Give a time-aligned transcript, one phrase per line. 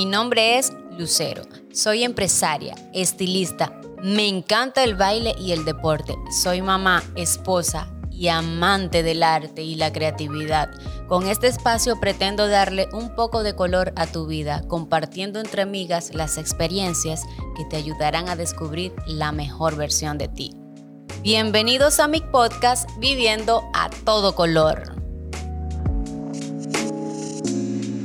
[0.00, 1.42] Mi nombre es Lucero.
[1.74, 3.78] Soy empresaria, estilista.
[4.02, 6.16] Me encanta el baile y el deporte.
[6.42, 10.70] Soy mamá, esposa y amante del arte y la creatividad.
[11.06, 16.14] Con este espacio pretendo darle un poco de color a tu vida, compartiendo entre amigas
[16.14, 20.56] las experiencias que te ayudarán a descubrir la mejor versión de ti.
[21.20, 24.99] Bienvenidos a mi podcast Viviendo a todo color.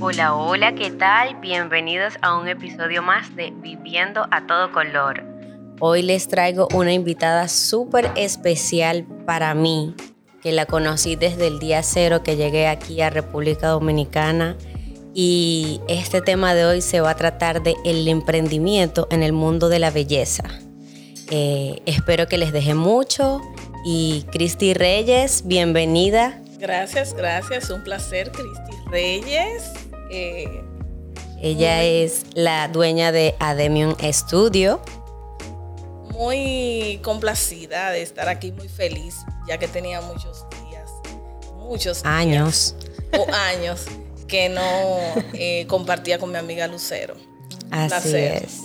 [0.07, 1.41] Hola, hola, ¿qué tal?
[1.41, 5.23] Bienvenidos a un episodio más de Viviendo a todo color.
[5.79, 9.95] Hoy les traigo una invitada súper especial para mí,
[10.43, 14.55] que la conocí desde el día cero que llegué aquí a República Dominicana.
[15.15, 19.69] Y este tema de hoy se va a tratar de el emprendimiento en el mundo
[19.69, 20.43] de la belleza.
[21.31, 23.41] Eh, espero que les deje mucho.
[23.83, 26.39] Y Cristi Reyes, bienvenida.
[26.59, 27.71] Gracias, gracias.
[27.71, 29.84] Un placer, Cristi Reyes.
[30.11, 30.63] Eh,
[31.41, 34.81] Ella es la dueña de Ademium Studio.
[36.11, 39.17] Muy complacida de estar aquí, muy feliz,
[39.47, 40.89] ya que tenía muchos días,
[41.57, 42.75] muchos años
[43.17, 43.85] o años
[44.27, 44.61] que no
[45.33, 47.15] eh, compartía con mi amiga Lucero.
[47.69, 48.61] Así es.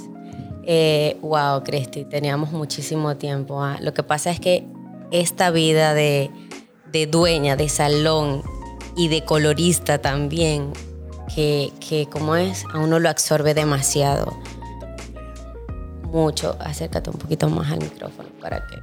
[0.64, 3.62] Eh, wow, Cristi, teníamos muchísimo tiempo.
[3.62, 3.78] ¿ah?
[3.80, 4.64] Lo que pasa es que
[5.11, 6.30] esta vida de,
[6.92, 8.42] de dueña de salón
[8.96, 10.72] y de colorista también
[11.34, 14.36] que, que como es, a uno lo absorbe demasiado.
[16.05, 16.56] Mucho.
[16.61, 18.77] Acércate un poquito más al micrófono para que...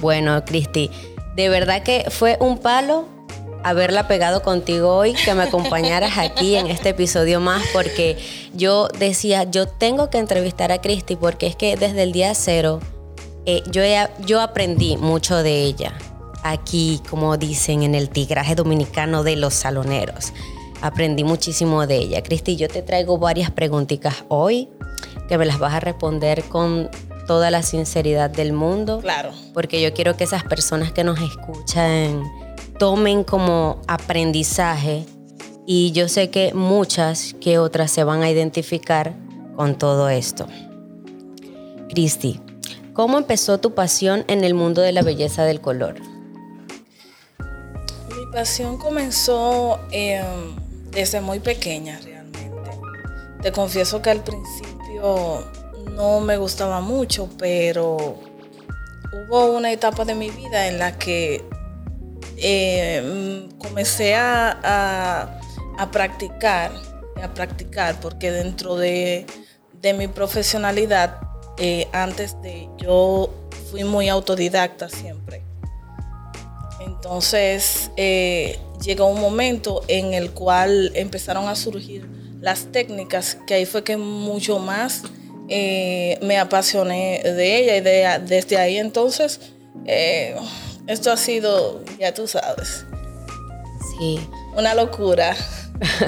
[0.00, 0.90] Bueno, Cristi,
[1.36, 3.06] de verdad que fue un palo
[3.62, 8.18] haberla pegado contigo hoy, que me acompañaras aquí en este episodio más, porque
[8.52, 12.80] yo decía, yo tengo que entrevistar a Cristi, porque es que desde el día cero
[13.46, 13.82] eh, yo,
[14.26, 15.94] yo aprendí mucho de ella,
[16.42, 20.34] aquí, como dicen, en el tigraje dominicano de los saloneros
[20.84, 22.22] aprendí muchísimo de ella.
[22.22, 24.68] Cristi, yo te traigo varias preguntitas hoy
[25.28, 26.90] que me las vas a responder con
[27.26, 29.00] toda la sinceridad del mundo.
[29.00, 29.32] Claro.
[29.54, 32.22] Porque yo quiero que esas personas que nos escuchan
[32.78, 35.06] tomen como aprendizaje
[35.66, 39.14] y yo sé que muchas que otras se van a identificar
[39.56, 40.46] con todo esto.
[41.88, 42.42] Cristi,
[42.92, 45.94] ¿cómo empezó tu pasión en el mundo de la belleza del color?
[47.38, 50.63] Mi pasión comenzó en
[50.94, 52.50] desde muy pequeña realmente.
[53.42, 55.44] Te confieso que al principio
[55.92, 58.18] no me gustaba mucho, pero
[59.12, 61.44] hubo una etapa de mi vida en la que
[62.36, 65.40] eh, comencé a,
[65.92, 66.72] practicar,
[67.22, 69.26] a practicar, porque dentro de,
[69.96, 71.18] mi profesionalidad,
[71.58, 73.30] eh, antes de yo
[73.70, 75.33] fui muy autodidacta siempre.
[77.04, 82.08] Entonces, eh, llegó un momento en el cual empezaron a surgir
[82.40, 85.02] las técnicas, que ahí fue que mucho más
[85.50, 89.38] eh, me apasioné de ella y desde ahí entonces
[89.84, 90.34] eh,
[90.86, 92.86] esto ha sido, ya tú sabes,
[93.98, 94.18] sí.
[94.56, 95.36] una locura.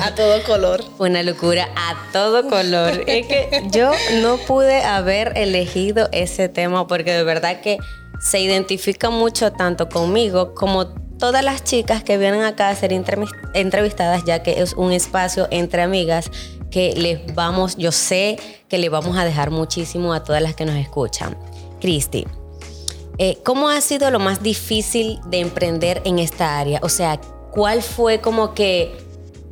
[0.01, 0.83] A todo color.
[0.99, 3.03] Una locura a todo color.
[3.06, 3.91] es que yo
[4.23, 7.77] no pude haber elegido ese tema porque de verdad que
[8.21, 10.87] se identifica mucho tanto conmigo como
[11.19, 15.82] todas las chicas que vienen acá a ser entrevistadas, ya que es un espacio entre
[15.82, 16.31] amigas
[16.71, 18.38] que les vamos, yo sé
[18.69, 21.37] que le vamos a dejar muchísimo a todas las que nos escuchan.
[21.81, 22.26] Cristi,
[23.19, 26.81] eh, ¿cómo ha sido lo más difícil de emprender en esta área?
[26.82, 27.21] O sea,
[27.53, 28.94] ¿cuál fue como que,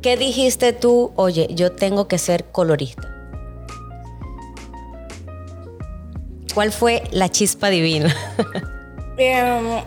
[0.01, 3.14] qué dijiste tú, oye, yo tengo que ser colorista?
[6.55, 8.15] ¿Cuál fue la chispa divina?
[9.17, 9.83] Em,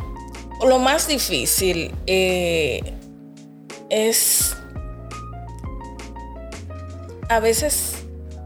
[0.66, 2.80] lo más difícil eh,
[3.90, 4.54] es
[7.28, 7.94] a veces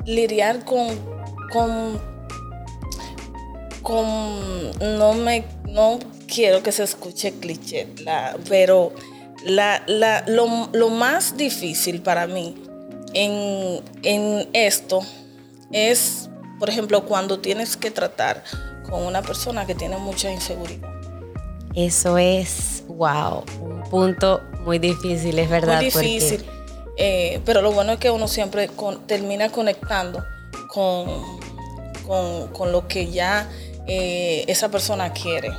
[0.07, 0.89] lidiar con,
[1.53, 2.01] con,
[4.99, 7.89] no me no quiero que se escuche cliché,
[8.49, 8.93] pero
[9.45, 9.85] la,
[10.27, 12.55] lo, más difícil para mí
[13.15, 15.01] en, en esto
[15.73, 16.29] es,
[16.63, 18.45] por ejemplo, cuando tienes que tratar
[18.89, 20.93] con una persona que tiene mucha inseguridad
[21.75, 25.77] eso es, wow, un punto muy difícil, es verdad.
[25.77, 26.45] Muy difícil.
[26.99, 28.71] Eh, pero lo bueno es que uno siempre
[29.07, 30.23] termina conectando
[30.69, 31.09] con,
[32.53, 33.49] con, lo que ya
[33.87, 35.51] eh, esa persona quiere.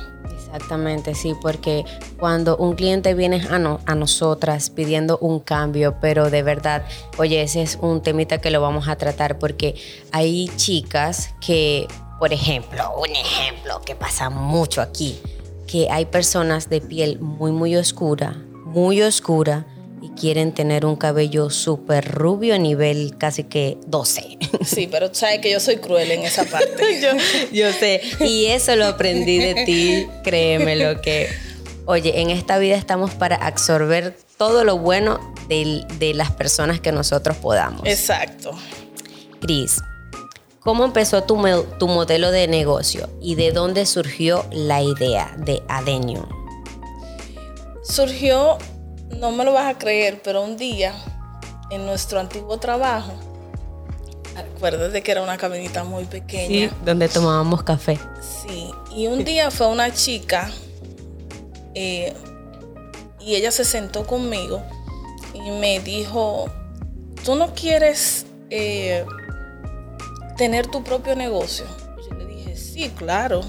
[0.54, 1.84] Exactamente, sí, porque
[2.16, 6.84] cuando un cliente viene a, a nosotras pidiendo un cambio, pero de verdad,
[7.18, 9.74] oye, ese es un temita que lo vamos a tratar porque
[10.12, 11.88] hay chicas que,
[12.20, 15.18] por ejemplo, un ejemplo que pasa mucho aquí,
[15.66, 19.66] que hay personas de piel muy, muy oscura, muy oscura,
[20.04, 24.38] y quieren tener un cabello súper rubio a nivel casi que 12.
[24.64, 27.00] Sí, pero sabes que yo soy cruel en esa parte.
[27.02, 27.08] yo,
[27.52, 28.00] yo sé.
[28.20, 31.28] Y eso lo aprendí de ti, créeme lo que...
[31.86, 36.92] Oye, en esta vida estamos para absorber todo lo bueno de, de las personas que
[36.92, 37.86] nosotros podamos.
[37.86, 38.52] Exacto.
[39.40, 39.82] Cris,
[40.60, 41.42] ¿cómo empezó tu,
[41.78, 46.26] tu, modelo de negocio y de dónde surgió la idea de Adenio?
[47.82, 48.56] Surgió,
[49.18, 50.94] no me lo vas a creer, pero un día
[51.70, 53.12] en nuestro antiguo trabajo,
[54.36, 56.68] acuérdate que era una cabinita muy pequeña.
[56.68, 57.98] Sí, donde tomábamos café.
[58.20, 60.50] Sí, y un día fue una chica
[61.74, 62.14] eh,
[63.20, 64.62] y ella se sentó conmigo
[65.32, 66.46] y me dijo,
[67.24, 69.04] ¿tú no quieres eh,
[70.36, 71.66] tener tu propio negocio?
[72.08, 73.40] Yo le dije, sí, claro,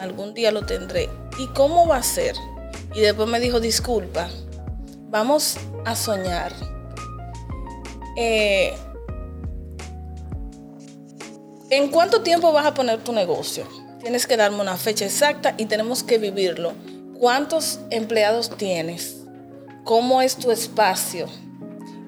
[0.00, 1.08] algún día lo tendré.
[1.38, 2.36] ¿Y cómo va a ser?
[2.94, 4.28] Y después me dijo, disculpa,
[5.12, 6.52] vamos a soñar.
[8.16, 8.74] Eh,
[11.70, 13.64] ¿En cuánto tiempo vas a poner tu negocio?
[14.00, 16.72] Tienes que darme una fecha exacta y tenemos que vivirlo.
[17.18, 19.18] ¿Cuántos empleados tienes?
[19.84, 21.26] ¿Cómo es tu espacio?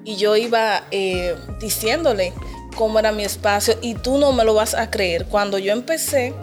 [0.03, 2.33] Y yo iba eh, diciéndole
[2.75, 5.25] cómo era mi espacio y tú no me lo vas a creer.
[5.25, 6.33] Cuando yo empecé,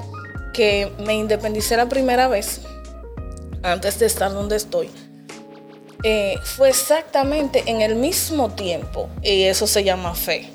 [0.55, 2.61] que me independicé la primera vez,
[3.63, 4.91] antes de estar donde estoy,
[6.03, 10.51] eh, fue exactamente en el mismo tiempo, y eso se llama fe,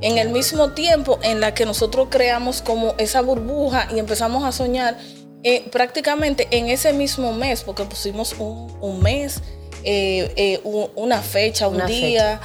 [0.00, 4.52] en el mismo tiempo en la que nosotros creamos como esa burbuja y empezamos a
[4.52, 4.98] soñar
[5.44, 9.42] eh, prácticamente en ese mismo mes, porque pusimos un, mes,
[9.82, 10.60] eh, eh,
[10.94, 12.40] una fecha, un día,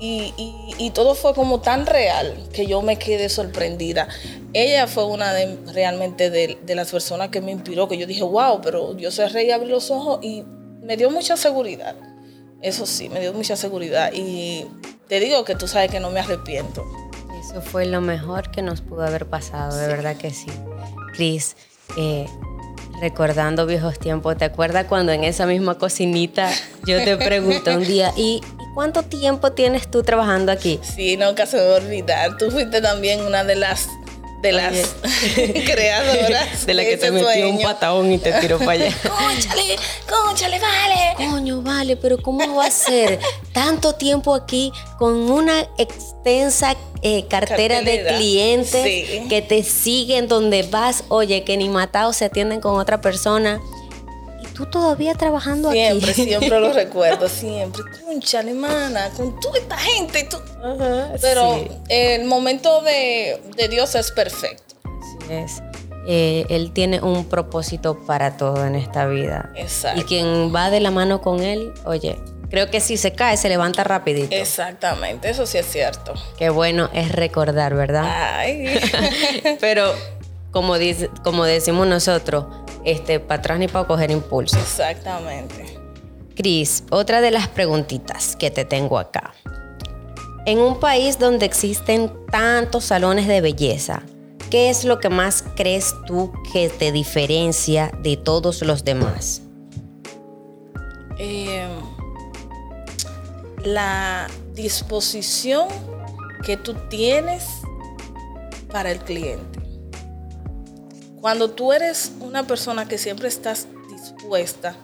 [0.00, 4.08] y, todo fue como tan real que yo me quedé sorprendida.
[4.52, 8.60] Ella fue una de realmente de, las personas que me inspiró, que yo dije, wow,
[8.62, 10.42] pero yo cerré y abrí los ojos y
[10.88, 11.94] me dio mucha seguridad.
[12.62, 14.10] Eso sí, me dio mucha seguridad.
[14.14, 14.64] Y
[15.06, 16.82] te digo que tú sabes que no me arrepiento.
[17.38, 20.50] Eso fue lo mejor que nos pudo haber pasado, de verdad que sí.
[21.12, 21.56] Cris,
[21.98, 22.26] eh,
[23.02, 26.50] recordando viejos tiempos, ¿te acuerdas cuando en esa misma cocinita
[26.86, 28.40] yo te pregunté un día, ¿y
[28.74, 30.80] cuánto tiempo tienes tú trabajando aquí?
[30.82, 32.38] Sí, nunca se me olvidar.
[32.38, 33.88] Tú fuiste también una de las
[34.40, 34.74] de las
[35.66, 36.66] creadoras.
[36.66, 38.96] De la que te metió un patadón y te tiró para allá.
[39.02, 39.76] Cónchale,
[40.08, 41.30] cónchale, vale.
[41.30, 43.18] Coño, vale, pero ¿cómo va a ser
[43.52, 51.04] tanto tiempo aquí con una extensa eh, cartera de clientes que te siguen donde vas?
[51.08, 53.60] Oye, que ni matados se atienden con otra persona
[54.58, 56.22] tú todavía trabajando siempre, aquí.
[56.22, 57.82] Siempre, siempre lo recuerdo, siempre.
[58.04, 60.28] Concha, alemana, con toda esta gente.
[61.20, 63.40] Pero el momento de,
[63.70, 64.74] Dios es perfecto.
[64.84, 65.62] Así es.
[66.08, 69.52] Eh, él tiene un propósito para todo en esta vida.
[69.54, 70.00] Exacto.
[70.00, 72.18] Y quien va de la mano con él, oye,
[72.50, 74.34] creo que si se cae, se levanta rapidito.
[74.34, 76.14] Exactamente, eso sí es cierto.
[76.36, 78.06] Qué bueno es recordar, ¿verdad?
[78.06, 78.80] Ay.
[79.60, 79.92] Pero
[80.50, 82.46] como, dice, como decimos nosotros,
[82.84, 84.58] este, para atrás ni para coger impulso.
[84.58, 85.78] Exactamente.
[86.34, 89.34] Cris, otra de las preguntitas que te tengo acá.
[90.46, 94.02] En un país donde existen tantos salones de belleza,
[94.50, 99.42] ¿qué es lo que más crees tú que te diferencia de todos los demás?
[101.18, 101.68] Em,
[103.64, 105.68] la disposición
[106.44, 107.44] que tú tienes
[108.70, 109.67] para el cliente.
[111.20, 114.76] Cuando tú eres una persona que siempre estás dispuesta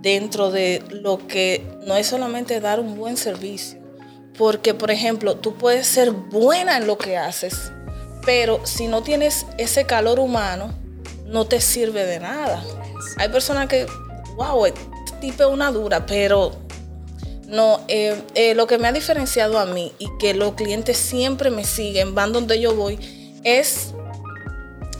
[0.00, 3.78] dentro de lo que no es solamente dar un buen servicio,
[4.38, 7.72] porque por ejemplo, tú puedes ser buena en lo que haces,
[8.24, 10.72] pero si no tienes ese calor humano,
[11.26, 12.62] no te sirve de nada.
[13.18, 13.86] Hay personas que,
[14.36, 14.80] wow, este
[15.20, 16.52] tipo es una dura, pero
[17.46, 21.50] no, eh, eh, lo que me ha diferenciado a mí y que los clientes siempre
[21.50, 22.98] me siguen, van donde yo voy,
[23.44, 23.92] es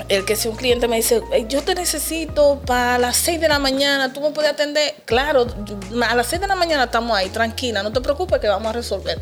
[0.09, 3.59] el que si un cliente me dice, yo te necesito para las 6 de la
[3.59, 5.47] mañana, tú me puedes atender, claro,
[6.09, 8.73] a las 6 de la mañana estamos ahí, tranquila, no te preocupes que vamos a
[8.73, 9.21] resolver.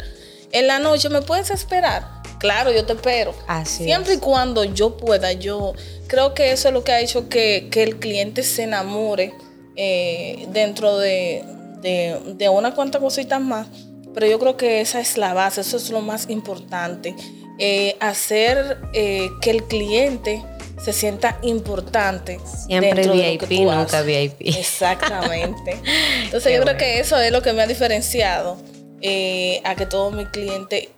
[0.52, 2.22] En la noche, ¿me puedes esperar?
[2.38, 3.34] Claro, yo te espero.
[3.46, 5.72] Así Siempre y cuando yo pueda, yo
[6.06, 9.34] creo que eso es lo que ha hecho que, el cliente se enamore
[9.76, 11.42] eh, dentro de,
[11.80, 13.66] de, una cuanta cositas más.
[14.12, 17.16] Pero yo creo que esa es la base, eso es lo más importante.
[17.58, 20.44] Eh, hacer eh, que el cliente
[20.82, 22.38] se sienta importante.
[22.66, 24.34] Siempre VIP, nunca VIP.
[24.40, 25.78] Exactamente.
[26.24, 28.56] Entonces yo creo que eso es lo que me ha diferenciado
[29.00, 30.88] eh, a que todos mis clientes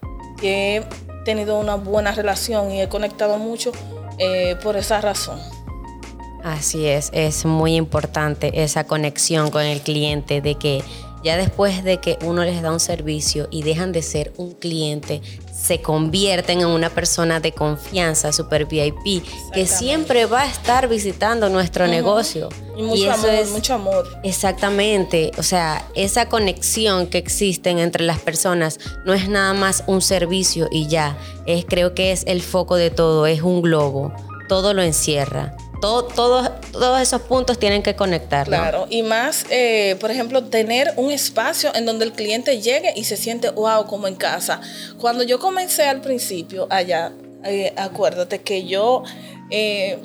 [0.42, 0.82] he
[1.24, 3.72] tenido una buena relación y he conectado mucho
[4.18, 5.40] eh, por esa razón.
[6.44, 10.84] Así es, es muy importante esa conexión con el cliente, de que
[11.26, 15.22] Ya después de que uno les da un servicio y dejan de ser un cliente,
[15.52, 21.48] se convierten en una persona de confianza, super VIP, que siempre va a estar visitando
[21.48, 22.48] nuestro negocio.
[22.76, 24.20] Y mucho amor, mucho amor.
[24.22, 30.02] Exactamente, o sea, esa conexión que existen entre las personas no es nada más un
[30.02, 34.12] servicio y ya, es creo que es el foco de todo, es un globo,
[34.48, 35.56] todo lo encierra
[36.04, 38.46] todos, todos esos puntos tienen que conectar.
[38.46, 43.04] Claro, y más, eh, por ejemplo, tener un espacio en donde el cliente llegue y
[43.04, 44.60] se siente, wow, como en casa.
[44.98, 47.12] Cuando yo comencé al principio allá,
[47.44, 49.02] eh, acuérdate que yo...
[49.50, 49.98] Eh,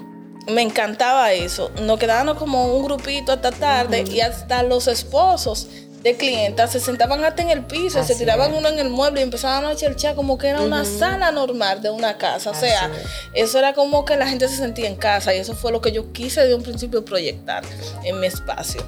[0.47, 1.69] me encantaba eso.
[1.83, 5.67] Nos quedábamos como un grupito hasta tarde y hasta los esposos
[6.03, 9.23] de clientas se sentaban hasta en el piso, se tiraban uno en el mueble y
[9.23, 12.49] empezaban a cherchar como que era una sala normal de una casa.
[12.49, 12.89] O sea,
[13.33, 15.91] eso era como que la gente se sentía en casa y eso fue lo que
[15.91, 17.63] yo quise de un principio proyectar
[18.03, 18.83] en mi espacio.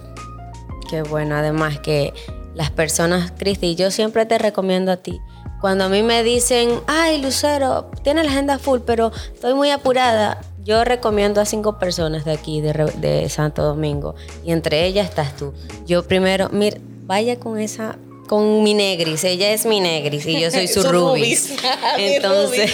[0.89, 2.13] Qué bueno, además que
[2.55, 5.19] las personas, Cristi, yo siempre te recomiendo a ti.
[5.61, 10.41] Cuando a mí me dicen, ay, Lucero, tiene la agenda full, pero estoy muy apurada,
[10.61, 15.37] yo recomiendo a cinco personas de aquí, de, de Santo Domingo, y entre ellas estás
[15.37, 15.53] tú.
[15.85, 20.49] Yo primero, mira, vaya con esa con mi negris, ella es mi negris y yo
[20.49, 21.53] soy su rubis.
[21.97, 22.71] Entonces,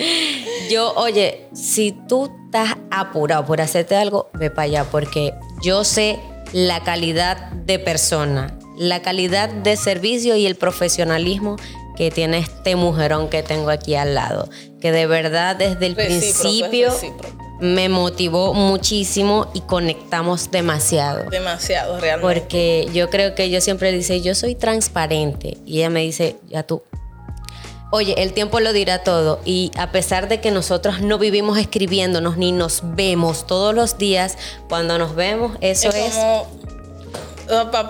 [0.70, 6.18] yo, oye, si tú estás apurado por hacerte algo, ve para allá, porque yo sé
[6.52, 11.56] la calidad de persona, la calidad de servicio y el profesionalismo
[11.96, 14.48] que tiene este mujerón que tengo aquí al lado,
[14.80, 16.92] que de verdad desde el principio
[17.60, 21.28] me motivó muchísimo y conectamos demasiado.
[21.30, 22.40] Demasiado, realmente.
[22.40, 25.58] Porque yo creo que yo siempre dice, yo soy transparente.
[25.66, 26.82] Y ella me dice, ya tú.
[27.90, 29.40] Oye, el tiempo lo dirá todo.
[29.44, 34.36] Y a pesar de que nosotros no vivimos escribiéndonos ni nos vemos todos los días,
[34.68, 36.14] cuando nos vemos, eso es.
[36.16, 37.88] Uh, para,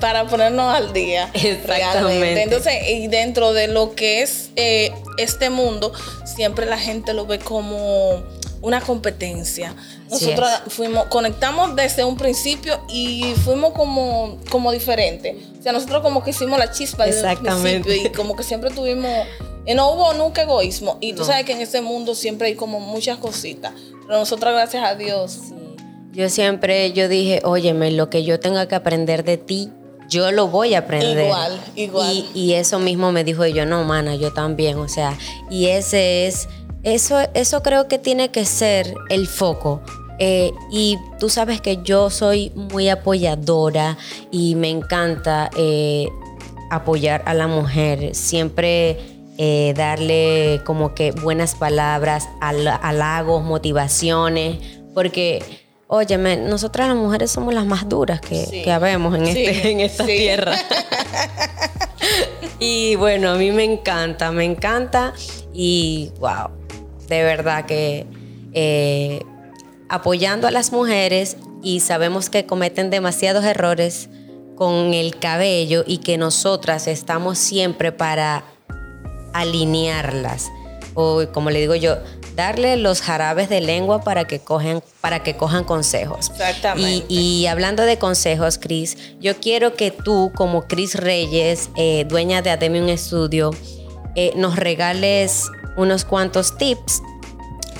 [0.00, 1.30] para ponernos al día.
[1.34, 2.42] Exactamente.
[2.42, 5.92] Entonces, y dentro de lo que es eh, este mundo,
[6.24, 8.24] siempre la gente lo ve como
[8.64, 9.74] una competencia.
[10.10, 15.36] Nosotros fuimos, conectamos desde un principio y fuimos como, como diferentes.
[15.58, 18.70] O sea, nosotros como que hicimos la chispa desde un principio y como que siempre
[18.70, 19.10] tuvimos,
[19.66, 20.96] eh, no hubo nunca egoísmo.
[21.02, 23.72] Y tú sabes que en este mundo siempre hay como muchas cositas.
[24.06, 25.40] Pero nosotros, gracias a Dios.
[26.12, 29.70] Yo siempre, yo dije, óyeme, lo que yo tenga que aprender de ti,
[30.08, 31.26] yo lo voy a aprender.
[31.26, 32.16] Igual, igual.
[32.34, 34.78] Y, y eso mismo me dijo yo, no, mana, yo también.
[34.78, 35.18] O sea,
[35.50, 36.48] y ese es
[36.84, 39.82] eso, eso creo que tiene que ser el foco.
[40.18, 43.98] Eh, y tú sabes que yo soy muy apoyadora
[44.30, 46.08] y me encanta eh,
[46.70, 48.98] apoyar a la mujer, siempre
[49.38, 54.58] eh, darle como que buenas palabras, halagos, motivaciones,
[54.94, 55.42] porque,
[55.88, 60.06] óyeme, nosotras las mujeres somos las más duras que, que habemos en, este, en esta
[60.06, 60.54] tierra.
[62.60, 65.12] y bueno, a mí me encanta, me encanta
[65.52, 66.63] y wow
[67.08, 68.06] de verdad que
[68.52, 69.22] eh,
[69.88, 74.08] apoyando a las mujeres y sabemos que cometen demasiados errores
[74.56, 78.44] con el cabello y que nosotras estamos siempre para
[79.32, 80.50] alinearlas.
[80.94, 81.96] O como le digo yo
[82.36, 86.30] darle los jarabes de lengua para que cojan para que cojan consejos.
[86.30, 87.06] Exactamente.
[87.08, 92.50] Y, hablando de consejos Cris yo quiero que tú como Cris Reyes eh, dueña de
[92.50, 93.50] Ademium Studio
[94.16, 97.02] eh, nos regales unos cuantos tips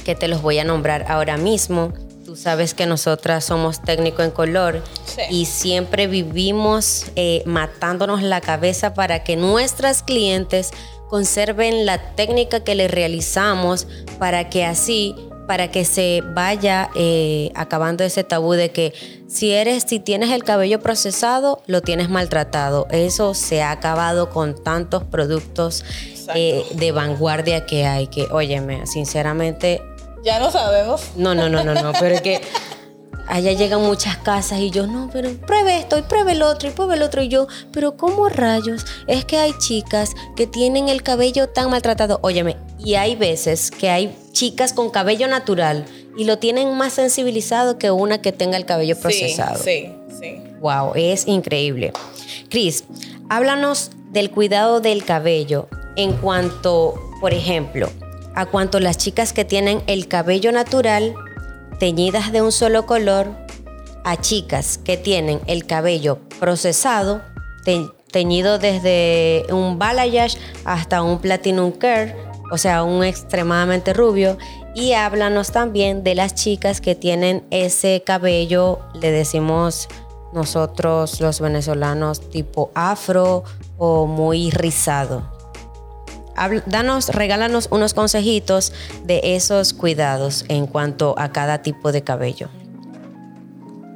[0.04, 1.92] que te los voy a nombrar ahora mismo.
[2.24, 4.82] Tú sabes que nosotras somos técnico en color
[5.30, 10.70] y siempre vivimos eh, matándonos la cabeza para que nuestras clientes
[11.08, 13.86] conserven la técnica que les realizamos
[14.18, 15.14] para que así
[15.46, 18.94] para que se vaya eh, acabando ese tabú de que
[19.28, 22.86] si eres, si tienes el cabello procesado, lo tienes maltratado.
[22.90, 25.84] Eso se ha acabado con tantos productos
[26.34, 29.82] eh, de vanguardia que hay, que, óyeme, sinceramente...
[30.22, 31.02] Ya no sabemos.
[31.16, 32.40] No, no, no, no, no, pero es que
[33.26, 36.72] allá llegan muchas casas y yo, no, pero pruebe esto y pruebe el otro y
[36.72, 38.84] pruebe el otro y yo, pero ¿cómo rayos?
[39.06, 43.90] Es que hay chicas que tienen el cabello tan maltratado, óyeme, y hay veces que
[43.90, 45.84] hay chicas con cabello natural
[46.16, 49.62] y lo tienen más sensibilizado que una que tenga el cabello procesado.
[49.62, 50.42] Sí, sí.
[50.60, 51.92] Wow, es increíble.
[52.48, 52.84] Cris,
[53.28, 57.88] háblanos del cuidado del cabello en cuanto, por ejemplo,
[58.34, 61.14] a cuanto las chicas que tienen el cabello natural
[61.78, 63.28] teñidas de un solo color,
[64.04, 67.22] a chicas que tienen el cabello procesado,
[68.10, 72.12] teñido desde un balayage hasta un platinum curl,
[72.50, 74.36] o sea, un extremadamente rubio.
[74.74, 79.88] Y háblanos también de las chicas que tienen ese cabello, le decimos
[80.34, 83.44] nosotros los venezolanos tipo afro
[83.78, 85.33] o muy rizado?
[86.66, 88.72] Danos, regálanos unos consejitos
[89.04, 92.48] de esos cuidados en cuanto a cada tipo de cabello.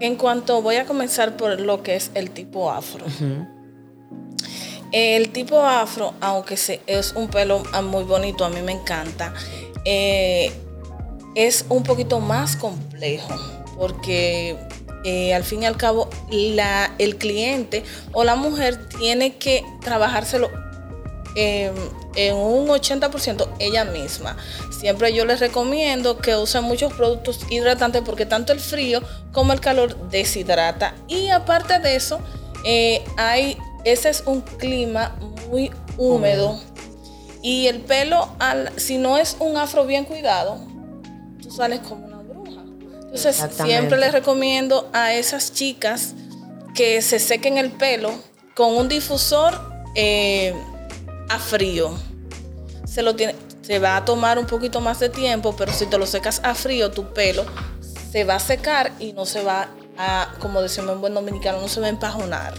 [0.01, 3.05] En cuanto, voy a comenzar por lo que es el tipo afro.
[4.93, 6.55] El tipo afro, aunque
[6.87, 9.35] es un pelo muy bonito, a mí me encanta,
[9.85, 10.53] eh,
[11.35, 13.35] es un poquito más complejo
[13.77, 14.57] porque
[15.05, 20.51] eh, al fin y al cabo la, el cliente o la mujer tiene que trabajárselo
[21.39, 21.75] em,
[22.17, 24.37] en un 80% ella misma.
[24.77, 29.03] Siempre yo les recomiendo que usen muchos productos hidratantes porque tanto el frío
[29.33, 30.95] como el calor deshidrata.
[31.07, 32.19] Y aparte de eso,
[32.65, 35.17] eh, hay, ese es un clima
[35.49, 36.59] muy húmedo.
[37.41, 40.59] Y el pelo, al, si no es un afro bien cuidado,
[41.41, 42.63] tú sales como una bruja.
[43.03, 46.15] Entonces, siempre les recomiendo a esas chicas
[46.75, 48.13] que se sequen el pelo
[48.55, 49.55] con un difusor
[49.95, 50.53] eh,
[51.29, 51.95] a frío
[52.87, 55.99] se lo tiene, se va a tomar un poquito más de tiempo, pero si te
[55.99, 57.45] lo secas a frío, tu pelo
[58.11, 59.69] se va a secar y no se va
[59.99, 62.55] a, como decimos en buen dominicano, no se va a empajonar.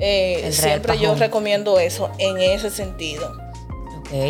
[0.00, 3.32] Eh, siempre yo recomiendo eso en ese sentido.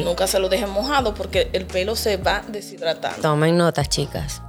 [0.04, 3.20] Nunca se lo dejen mojado porque el pelo se va deshidratando.
[3.20, 4.42] Tomen notas, chicas.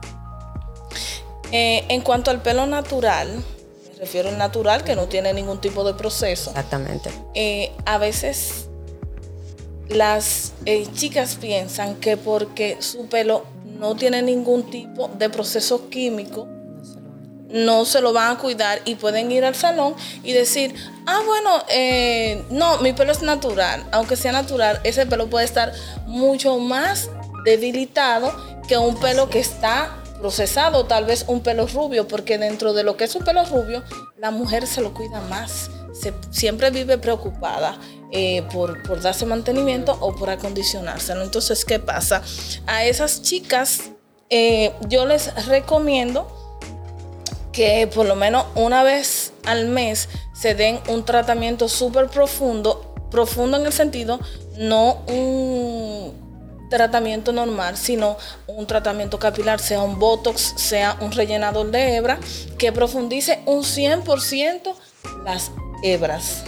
[1.52, 5.84] Eh, en cuanto al pelo natural, me refiero al natural que no tiene ningún tipo
[5.84, 6.52] de proceso.
[6.52, 7.10] Exactamente.
[7.34, 8.63] Eh, a veces
[9.96, 13.46] las eh, chicas piensan que porque su pelo
[13.80, 16.48] no tiene ningún tipo de proceso químico,
[17.50, 20.74] no se lo van a cuidar y pueden ir al salón y decir,
[21.06, 23.86] ah, bueno, eh, no, mi pelo es natural.
[23.92, 25.72] Aunque sea natural, ese pelo puede estar
[26.08, 27.10] mucho más
[27.46, 28.34] debilitado
[28.68, 32.98] que un pelo que está procesado, tal vez un pelo rubio, porque dentro de lo
[32.98, 33.84] que es un pelo rubio,
[34.18, 35.70] la mujer se lo cuida más,
[36.32, 37.78] siempre vive preocupada.
[38.16, 41.24] Eh, por, darse mantenimiento o por acondicionárselo.
[41.24, 42.22] Entonces, ¿qué pasa?
[42.68, 43.90] A esas chicas
[44.30, 46.28] eh, yo les recomiendo
[47.52, 53.58] que por lo menos una vez al mes se den un tratamiento súper profundo, profundo
[53.58, 54.20] en el sentido,
[54.60, 56.14] no un
[56.70, 62.20] tratamiento normal, sino un tratamiento capilar, sea un botox, sea un rellenador de hebra,
[62.60, 64.76] que profundice un 100%
[65.26, 66.44] las hebras.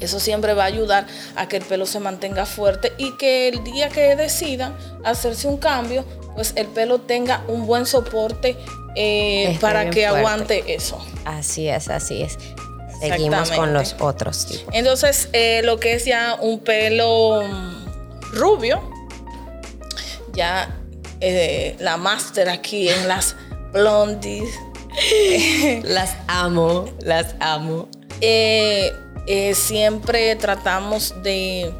[0.00, 1.06] Eso siempre va a ayudar
[1.36, 5.56] a que el pelo se mantenga fuerte y que el día que decidan hacerse un
[5.56, 6.04] cambio,
[6.34, 8.56] pues el pelo tenga un buen soporte
[8.94, 10.98] eh, para que aguante eso.
[11.24, 12.38] Así es, así es.
[13.00, 14.74] Seguimos con los otros tipos.
[14.74, 18.80] Entonces, eh, lo que es ya un pelo mm, rubio,
[20.32, 20.74] ya
[21.20, 23.36] eh, la máster aquí en las
[23.72, 24.48] blondies.
[25.84, 27.88] las amo, las amo.
[28.20, 28.92] Eh,
[29.54, 31.72] siempre tratamos de,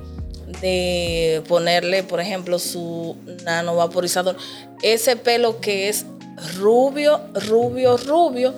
[1.49, 4.37] ponerle, por ejemplo, su nano vaporizador.
[4.83, 6.05] Ese pelo que es
[6.59, 8.55] rubio, rubio, rubio.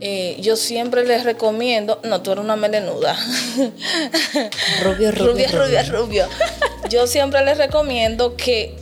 [0.00, 3.16] Eh, yo siempre les recomiendo, no, tú eres una melenuda.
[4.84, 6.28] Rubio, rubio, rubio, rubio.
[6.88, 8.76] Yo siempre les recomiendo que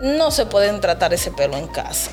[0.00, 2.10] no se pueden tratar ese pelo en casa.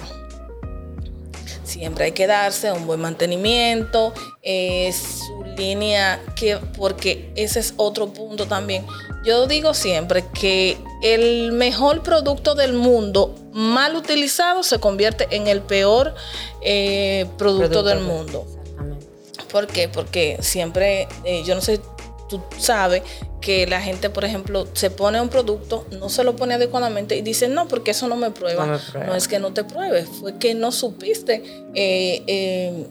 [1.63, 8.13] Siempre hay que darse un buen mantenimiento, eh, su línea, que, porque ese es otro
[8.13, 8.85] punto también.
[9.23, 15.61] Yo digo siempre que el mejor producto del mundo mal utilizado se convierte en el
[15.61, 16.15] peor
[16.61, 18.45] eh, producto, del mundo.
[19.51, 19.89] ¿Por qué?
[19.89, 21.81] Porque siempre, eh, yo no sé,
[22.29, 23.03] tú sabes
[23.41, 27.21] que la gente, por ejemplo, se pone un producto, no se lo pone adecuadamente y
[27.21, 28.79] dice, no, porque eso no me prueba.
[29.05, 31.43] No, es que no te pruebes, fue que no supiste
[31.73, 32.85] eh,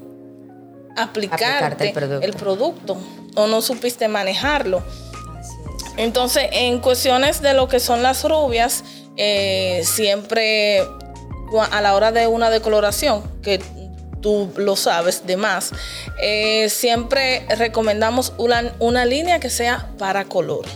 [0.97, 2.97] aplicarte, el, producto.
[3.35, 4.83] o no supiste manejarlo.
[5.97, 8.85] Entonces, en cuestiones de lo que son las rubias,
[9.17, 10.83] eh, siempre
[11.71, 13.61] a la hora de una decoloración, que
[14.21, 15.73] tú lo sabes de más,
[16.21, 20.67] eh, siempre recomendamos una, una línea que sea para color.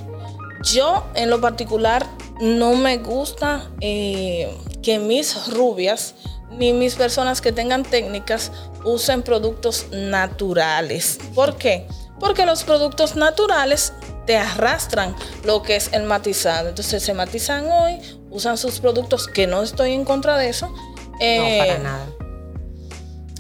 [0.63, 2.07] Yo, en lo particular,
[2.41, 6.15] no me gusta eh, que mis rubias
[6.51, 8.53] ni mis personas que tengan técnicas
[8.85, 11.19] usen productos naturales.
[11.35, 11.87] ¿Por qué?
[12.19, 13.93] Porque los productos naturales
[14.27, 16.69] te arrastran lo que es el matizado.
[16.69, 17.99] Entonces se matizan hoy,
[18.31, 20.69] usan sus productos, que no estoy en contra de eso.
[20.69, 20.77] no,
[21.19, 21.27] para
[21.75, 22.07] eh, nada.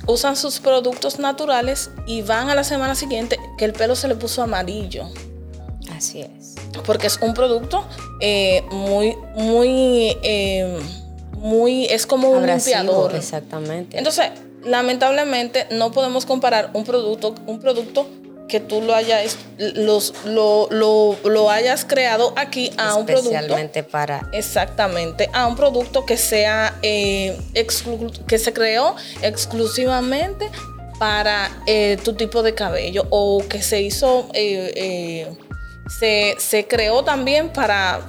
[0.07, 4.15] Usan sus productos naturales y van a la semana siguiente que el pelo se le
[4.17, 5.07] puso amarillo.
[5.95, 6.55] Así es.
[6.87, 7.87] Porque es un producto
[8.21, 10.17] eh, muy, muy...
[10.23, 10.81] Eh,
[11.41, 13.15] muy, es como un limpiador.
[13.17, 13.99] Exactamente.
[13.99, 14.31] Entonces,
[14.65, 18.07] lamentablemente no podemos comparar un producto, un producto
[18.49, 23.31] que tú lo hayas, los, lo, lo, lo hayas creado aquí a un producto.
[23.31, 24.29] Especialmente para.
[24.33, 30.51] Exactamente, a un producto que sea eh, exclu- que se creó exclusivamente
[30.99, 35.29] para eh, tu tipo de cabello o que se hizo, eh, eh,
[36.01, 38.01] se, se creó también para,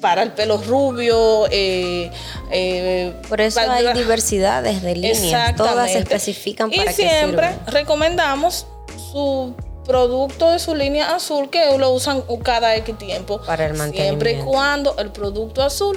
[0.00, 1.46] para el pelo rubio.
[1.50, 2.10] eh,
[2.50, 5.56] eh, Por eso para- hay diversidades de líneas.
[5.56, 8.66] Todas se especifican para y siempre recomendamos
[9.12, 9.54] su
[9.84, 13.40] producto de su línea azul que lo usan cada X tiempo.
[13.42, 14.44] Para el Siempre y mantenimiento.
[14.50, 15.96] cuando el producto azul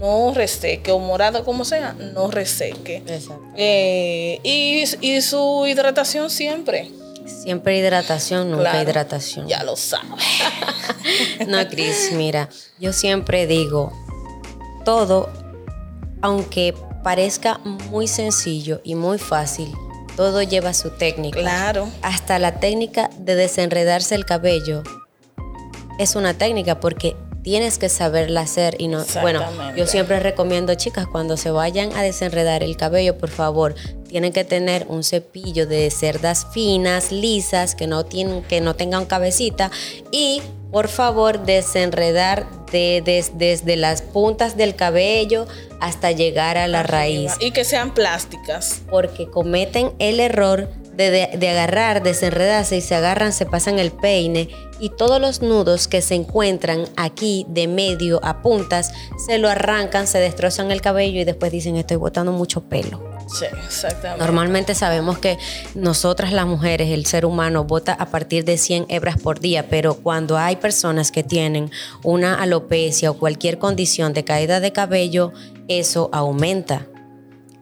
[0.00, 3.02] no reseque o morado como sea, no reseque.
[3.06, 3.42] Exacto.
[3.56, 6.90] Eh, y, y su hidratación siempre.
[7.46, 9.46] Siempre hidratación, nunca Claro, hidratación.
[9.46, 10.08] Ya lo sabes.
[11.46, 12.48] No, Cris, mira,
[12.80, 13.92] yo siempre digo,
[14.84, 15.30] todo,
[16.22, 19.72] aunque parezca muy sencillo y muy fácil,
[20.16, 21.38] todo lleva su técnica.
[21.38, 21.88] Claro.
[22.02, 24.82] Hasta la técnica de desenredarse el cabello
[26.00, 27.14] es una técnica porque
[27.46, 29.40] tienes que saberla hacer y no bueno
[29.76, 33.76] yo siempre recomiendo chicas cuando se vayan a desenredar el cabello por favor
[34.08, 39.06] tienen que tener un cepillo de cerdas finas lisas que no tienen que no tengan
[39.06, 39.70] cabecita
[40.10, 45.46] y por favor desenredar de- des- desde las puntas del cabello
[45.80, 47.32] hasta llegar a la raíz.
[47.38, 48.82] Y que sean plásticas.
[48.90, 53.90] porque cometen el error de, de- de agarrar, desenredarse y se agarran, se pasan el
[53.92, 54.48] peine
[54.80, 58.92] y todos los nudos que se encuentran aquí de medio a puntas
[59.26, 63.02] se lo arrancan, se destrozan el cabello y después dicen estoy botando mucho pelo.
[63.28, 64.24] Sí, exactamente.
[64.24, 65.36] Normalmente sabemos que
[65.74, 69.94] nosotras las mujeres, el ser humano, bota a partir de 100 hebras por día, pero
[69.94, 71.70] cuando hay personas que tienen
[72.04, 75.32] una alopecia o cualquier condición de caída de cabello,
[75.66, 76.86] eso aumenta.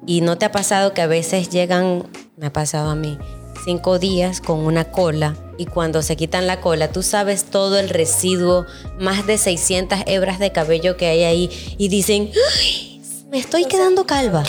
[0.07, 2.07] Y no te ha pasado que a veces llegan,
[2.45, 3.17] me ha pasado a mí,
[3.65, 7.89] cinco días con una cola y cuando se quitan la cola, tú sabes todo el
[7.89, 8.67] residuo,
[9.01, 14.05] más de 600 hebras de cabello que hay ahí y dicen, "Ay, me estoy quedando
[14.05, 14.45] calva.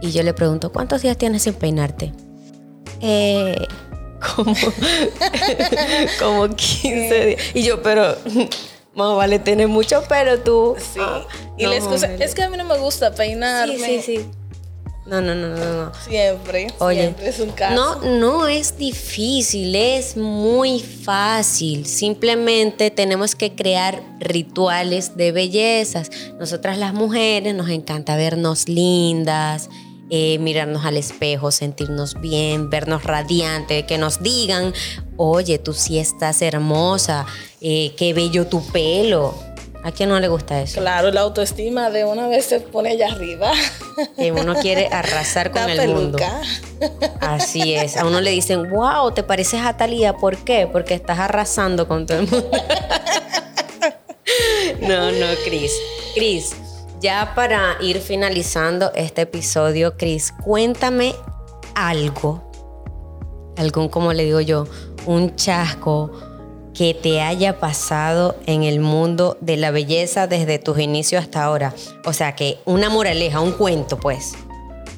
[0.00, 2.12] Y yo le pregunto, ¿cuántos días tienes sin peinarte?
[3.00, 3.66] Eh,
[4.36, 4.54] como,
[6.20, 7.40] como 15 días.
[7.52, 8.16] Y yo, pero,
[8.94, 10.76] más vale tener mucho pelo tú.
[10.78, 11.00] Sí.
[11.02, 11.26] Ah,
[11.58, 13.76] y no, la excusa es que a mí no me gusta peinarme.
[13.76, 14.30] Sí, sí, sí.
[15.04, 15.92] No, no, no, no, no.
[15.94, 16.68] Siempre.
[16.78, 17.74] Oye, siempre es un caso.
[17.74, 21.86] no, no es difícil, es muy fácil.
[21.86, 26.10] Simplemente tenemos que crear rituales de bellezas.
[26.38, 29.68] Nosotras las mujeres nos encanta vernos lindas,
[30.08, 34.72] eh, mirarnos al espejo, sentirnos bien, vernos radiante, que nos digan,
[35.16, 37.26] oye, tú sí estás hermosa,
[37.60, 39.34] eh, qué bello tu pelo.
[39.84, 40.80] ¿A quién no le gusta eso?
[40.80, 43.50] Claro, la autoestima de una vez se pone allá arriba.
[44.16, 46.18] Que uno quiere arrasar con La el mundo.
[47.20, 47.96] Así es.
[47.96, 50.14] A uno le dicen, wow, te pareces a Talía.
[50.14, 50.68] ¿Por qué?
[50.70, 52.50] Porque estás arrasando con todo el mundo.
[54.82, 55.72] no, no, Cris.
[56.14, 56.54] Cris,
[57.00, 61.12] ya para ir finalizando este episodio, Cris, cuéntame
[61.74, 62.52] algo.
[63.56, 64.68] Algún, como le digo yo,
[65.06, 66.12] un chasco
[66.82, 71.72] que te haya pasado en el mundo de la belleza desde tus inicios hasta ahora.
[72.04, 74.32] O sea, que una moraleja, un cuento, pues.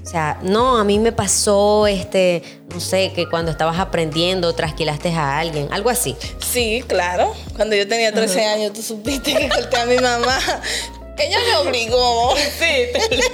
[0.03, 2.43] O sea, no, a mí me pasó, este,
[2.73, 6.17] no sé, que cuando estabas aprendiendo trasquilaste a alguien, algo así.
[6.39, 7.35] Sí, claro.
[7.55, 10.39] Cuando yo tenía 13 años, tú supiste que corté a mi mamá.
[11.19, 12.35] Ella me obligó.
[12.35, 12.87] Sí,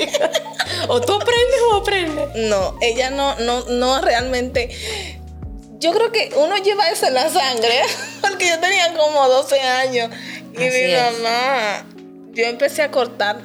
[0.88, 2.28] O tú aprendes o aprendes.
[2.34, 4.70] No, ella no, no, no realmente.
[5.81, 7.81] Yo creo que uno lleva eso en la sangre,
[8.21, 10.11] porque yo tenía como 12 años
[10.53, 11.19] y Así mi es.
[11.19, 11.87] mamá,
[12.33, 13.40] yo empecé a cortar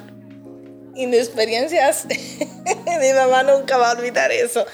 [0.94, 2.04] inexperiencias.
[3.00, 4.66] mi mamá nunca va a olvidar eso.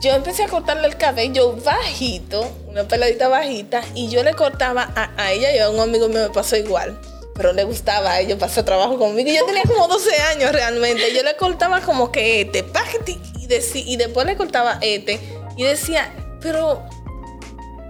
[0.00, 5.10] Yo empecé a cortarle el cabello bajito, una peladita bajita, y yo le cortaba a,
[5.20, 7.00] a ella y a un amigo mío me pasó igual.
[7.34, 9.28] Pero le gustaba a ellos pasar trabajo conmigo.
[9.28, 11.12] Y yo tenía como 12 años realmente.
[11.14, 12.64] Yo le cortaba como que este,
[13.06, 15.20] y, y después le cortaba este.
[15.56, 16.82] Y decía, pero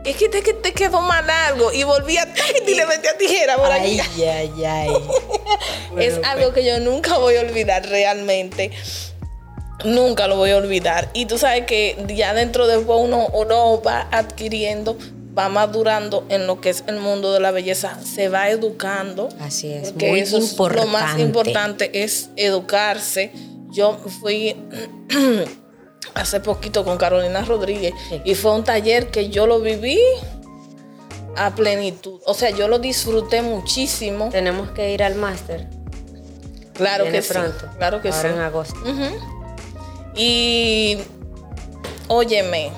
[0.04, 1.72] es que te, te quedó mal largo.
[1.72, 4.24] Y volvía tájate, y le metía tijera por Ay, aquí.
[4.24, 4.88] ay, ay.
[5.98, 8.70] es algo que yo nunca voy a olvidar realmente.
[9.84, 11.08] Nunca lo voy a olvidar.
[11.12, 14.98] Y tú sabes que ya dentro de uno, uno va adquiriendo,
[15.38, 19.28] va madurando en lo que es el mundo de la belleza, se va educando.
[19.40, 20.84] Así es, Porque muy eso es importante.
[20.84, 23.30] lo más importante es educarse.
[23.70, 24.56] Yo fui
[26.14, 28.20] hace poquito con Carolina Rodríguez Sí.
[28.24, 29.98] y fue un taller que yo lo viví
[31.36, 32.20] a plenitud.
[32.26, 34.28] O sea, yo lo disfruté muchísimo.
[34.30, 35.68] Tenemos que ir al máster.
[36.74, 37.32] Claro Viene que sí.
[37.32, 37.66] pronto.
[37.78, 38.26] Claro que Ahora sí.
[38.34, 38.80] en agosto.
[40.16, 40.98] Y
[42.08, 42.70] óyeme,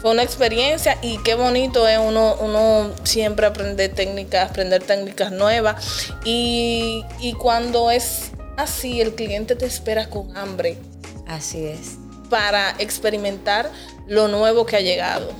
[0.00, 6.12] fue una experiencia y qué bonito es uno, uno siempre aprender técnicas, aprender técnicas nuevas.
[6.24, 10.78] Y, y cuando es así, el cliente te espera con hambre
[11.26, 11.96] Así es.
[12.34, 13.70] Para experimentar
[14.08, 15.30] lo nuevo que ha llegado.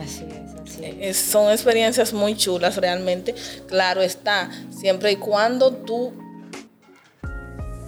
[0.00, 0.94] Así es, así es.
[1.00, 3.34] Es- son experiencias muy chulas realmente.
[3.66, 6.12] Claro está, siempre y cuando tú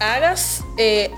[0.01, 1.09] hagas, eh,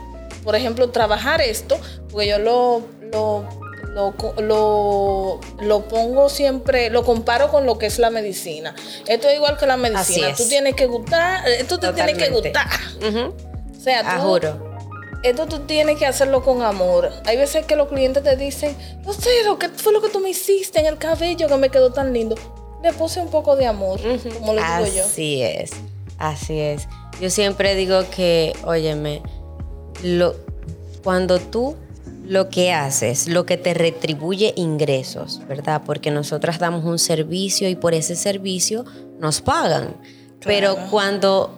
[0.43, 1.79] por ejemplo, trabajar esto,
[2.11, 3.49] porque yo lo, lo,
[3.95, 8.75] lo, lo- lo pongo siempre, lo comparo con lo que es la medicina.
[9.07, 10.27] Esto es igual que la medicina.
[10.37, 12.67] Tú tienes que gustar, esto te tiene que gustar.
[13.07, 13.33] Ujú.
[13.75, 14.68] O sea, tú, juro.
[15.23, 17.11] Esto tú tienes que hacerlo con amor.
[17.25, 20.79] Hay veces que los clientes te dicen, Lucero, ¿qué fue lo que tú me hiciste
[20.79, 22.35] en el cabello que me quedó tan lindo?
[22.83, 23.99] Le puse un poco de amor,
[24.39, 25.03] como le digo yo.
[25.03, 25.71] Así es,
[26.17, 26.87] así es.
[27.19, 29.21] Yo siempre digo que, óyeme,
[30.03, 30.35] lo,
[31.03, 31.75] cuando tú
[32.25, 35.81] lo que haces, lo que te retribuye ingresos, ¿verdad?
[35.85, 38.85] Porque nosotras damos un servicio y por ese servicio
[39.19, 39.97] nos pagan.
[40.45, 41.57] Pero cuando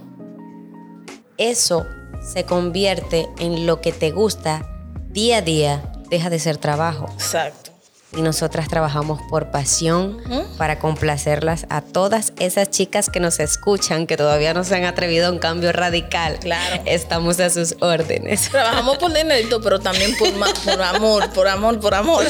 [1.38, 1.86] eso
[2.22, 4.68] se convierte en lo que te gusta
[5.10, 7.10] día a día, deja de ser trabajo.
[7.14, 7.72] Exacto.
[8.16, 10.22] Y nosotras trabajamos por pasión
[10.58, 15.28] para complacerlas a todas esas chicas que nos escuchan, que todavía no se han atrevido
[15.28, 16.38] a un cambio radical.
[16.40, 16.84] Claro.
[16.86, 18.50] Estamos a sus órdenes.
[18.50, 22.26] Trabajamos por dinerito, pero también por, por amor, por amor, por amor.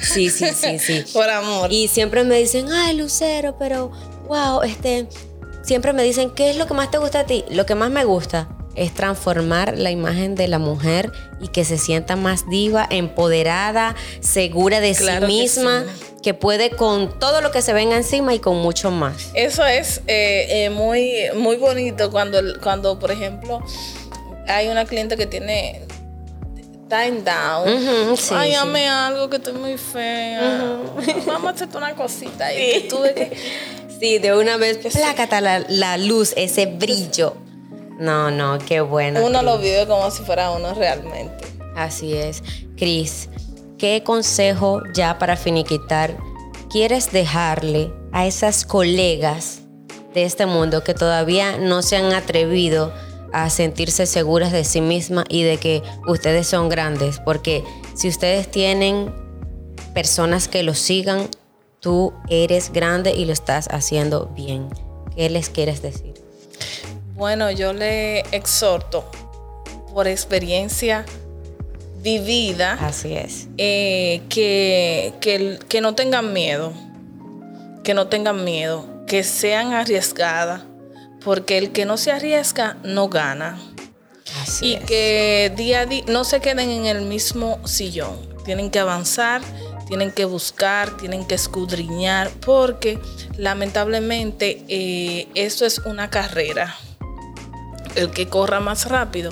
[0.00, 1.04] Sí, sí, sí, sí.
[1.12, 1.70] por amor.
[1.70, 3.92] Y siempre me dicen, ay, Lucero, pero
[4.28, 5.06] wow, este,
[5.62, 7.44] siempre me dicen, ¿qué es lo que más te gusta a ti?
[7.50, 11.10] Lo que más me gusta es transformar la imagen de la mujer
[11.40, 16.04] y que se sienta más diva, empoderada, segura de Claro sí que misma, sí.
[16.22, 19.30] que puede con todo lo que se venga encima y con mucho más.
[19.34, 23.62] Eso es eh, eh, muy, muy bonito cuando, cuando, por ejemplo,
[24.48, 25.82] hay una cliente que tiene
[26.88, 28.16] time down.
[28.16, 28.56] Sí, Ay, sí.
[28.56, 30.78] ame algo que estoy muy fea.
[31.26, 33.36] Vamos a hacerte una cosita que tú ves que-
[33.98, 34.90] Sí, de una vez, sí.
[34.90, 37.34] plácata la, la luz, ese brillo.
[37.98, 39.24] No, no, qué bueno.
[39.24, 41.44] uno lo vive como si fuera uno realmente.
[41.74, 42.42] Así es.
[42.76, 43.28] Cris,
[43.78, 46.16] ¿qué consejo ya para finiquitar
[46.70, 49.60] quieres dejarle a esas colegas
[50.14, 52.92] de este mundo que todavía no se han atrevido
[53.32, 57.20] a sentirse seguras de sí mismas y de que ustedes son grandes?
[57.20, 59.14] Porque si ustedes tienen
[59.94, 61.28] personas que los sigan,
[61.80, 64.68] tú eres grande y lo estás haciendo bien.
[65.14, 66.25] ¿Qué les quieres decir?
[67.16, 69.10] Bueno, yo le exhorto
[69.92, 71.06] por experiencia
[72.02, 73.48] vivida Así es.
[73.56, 76.72] eh, que, que, que no tengan miedo,
[77.82, 80.62] que no tengan miedo, que sean arriesgadas,
[81.24, 83.58] porque el que no se arriesga no gana.
[84.42, 84.84] Así y es.
[84.84, 88.18] que día a día no se queden en el mismo sillón.
[88.44, 89.40] Tienen que avanzar,
[89.88, 93.00] tienen que buscar, tienen que escudriñar, porque
[93.38, 96.76] lamentablemente eh, esto es una carrera.
[97.96, 99.30] El que corra más rápido,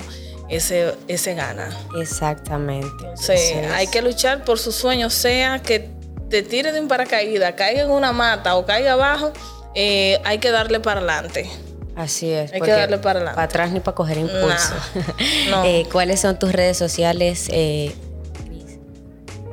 [0.49, 1.69] ese, ese gana.
[1.99, 2.87] Exactamente.
[2.99, 5.89] Entonces, hay que luchar por sus sueños, sea que
[6.29, 9.31] te tire de un paracaídas, caiga en una mata o caiga abajo,
[9.75, 11.49] eh, hay que darle para adelante.
[11.95, 12.51] Así es.
[12.51, 13.41] que porque darle para adelante.
[13.41, 14.73] atrás ni para coger impulso.
[15.49, 15.63] No.
[15.63, 17.47] Eh, ¿Cuáles son tus redes sociales?
[17.51, 17.95] eh,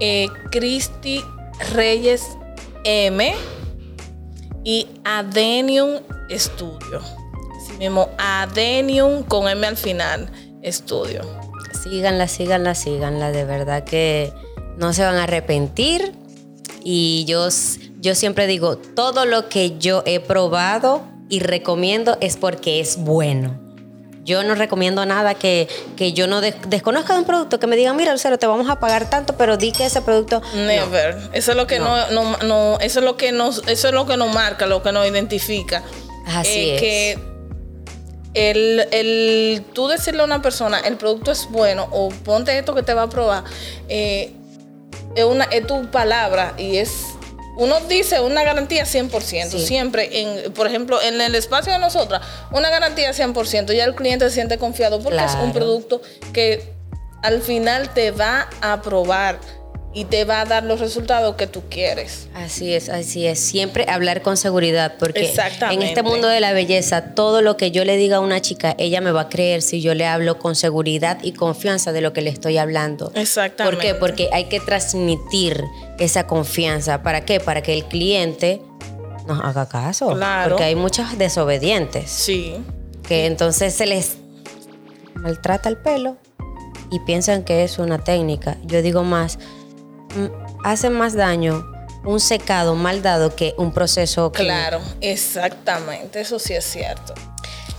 [0.00, 1.22] eh, Cristi
[1.72, 2.24] Reyes
[2.84, 3.34] M
[4.64, 7.00] y Adenium Studio.
[7.72, 10.30] Así mismo, Adenium con M al final,
[10.64, 11.22] Studio.
[11.82, 13.30] síganla, síganla, síganla.
[13.32, 14.32] De verdad que
[14.76, 16.12] no se van a arrepentir.
[16.84, 17.48] Y yo,
[18.00, 23.58] yo siempre digo, todo lo que yo he probado y recomiendo es porque es bueno.
[24.24, 27.74] Yo no recomiendo nada que, que yo no des- desconozca de un producto, que me
[27.76, 30.40] digan, mira, Lucero, te vamos a pagar tanto, pero di que ese producto...
[30.54, 31.16] Never.
[31.32, 32.08] Eso es lo que no.
[32.10, 34.92] No, no- eso es lo que nos, eso es lo que nos marca, lo que
[34.92, 35.82] nos identifica.
[36.26, 36.80] Así Eh, es.
[36.80, 37.18] Que
[38.34, 42.82] el, el tú decirle a una persona, el producto es bueno o ponte esto que
[42.82, 43.44] te va a probar,
[43.88, 44.32] eh,
[45.14, 46.90] es, una, es tu palabra y es.
[47.58, 49.66] Uno dice una garantía 100%, Sí.
[49.66, 54.26] siempre, en, por ejemplo, en el espacio de nosotras, una garantía 100%, ya el cliente
[54.30, 56.00] se siente confiado porque es un producto
[56.32, 56.72] que
[57.22, 59.38] al final te va a probar
[59.94, 62.28] y te va a dar los resultados que tú quieres.
[62.34, 63.38] Así es, así es.
[63.38, 65.34] Siempre hablar con seguridad, porque
[65.70, 68.74] en este mundo de la belleza, todo lo que yo le diga a una chica,
[68.78, 72.12] ella me va a creer si yo le hablo con seguridad y confianza de lo
[72.14, 73.12] que le estoy hablando.
[73.14, 73.76] Exactamente.
[73.76, 73.94] ¿Por qué?
[73.94, 75.62] Porque hay que transmitir
[75.98, 77.02] esa confianza.
[77.02, 77.38] ¿Para qué?
[77.38, 78.62] Para que el cliente
[79.26, 80.14] nos haga caso.
[80.14, 80.50] Claro.
[80.50, 82.56] Porque hay muchos desobedientes Sí.
[83.06, 84.16] que entonces se les
[85.14, 86.16] maltrata el pelo
[86.90, 88.56] y piensan que es una técnica.
[88.64, 89.38] Yo digo más,
[90.64, 91.68] hace más daño
[92.04, 94.32] un secado mal dado que un proceso.
[94.32, 97.14] Claro, exactamente, eso sí es cierto.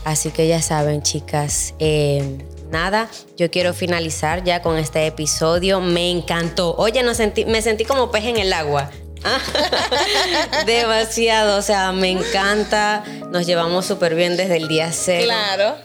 [0.06, 5.80] Así que ya saben, chicas, eh, nada, yo quiero finalizar ya con este episodio.
[5.80, 6.76] Me encantó.
[6.76, 8.91] Oye, no sentí, me sentí como pez en el agua.
[10.65, 13.06] Demasiado, o sea, me encanta.
[13.32, 15.24] Nos llevamos súper bien desde el día cero.
[15.24, 15.76] Claro.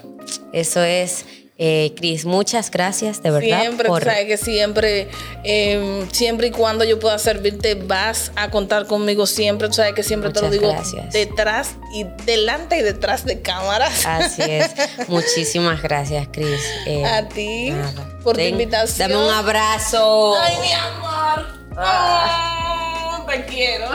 [0.53, 1.25] Eso es.
[1.61, 3.63] Eh, Cris, muchas gracias, de verdad.
[3.63, 4.05] Siempre, por...
[4.05, 5.09] sabes que siempre,
[5.43, 9.73] eh, siempre y cuando yo pueda servirte, vas a contar conmigo siempre.
[9.73, 10.73] sabes que siempre te lo digo
[11.11, 14.07] detrás y delante y detrás de cámaras.
[14.07, 14.71] Así es.
[15.09, 16.61] Muchísimas gracias, Cris.
[16.87, 17.75] Eh, a ti
[18.23, 19.11] por tu invitación.
[19.11, 20.37] Dame un abrazo.
[20.41, 21.59] Ay, mi amor.
[21.77, 23.25] Ah.
[23.27, 23.89] te quiero.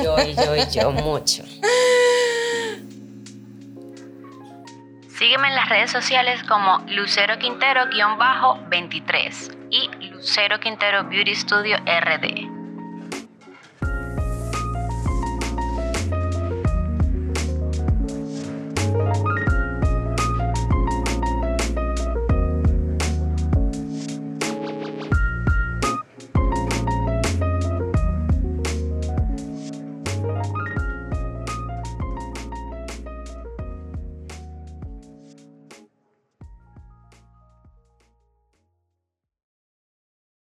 [0.00, 1.42] Yo y yo y yo mucho.
[5.20, 12.59] Sígueme en las redes sociales como Lucero Quintero-23 y Lucero Quintero Beauty Studio RD.